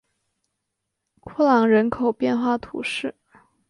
[1.19, 3.13] 库朗人口变化图示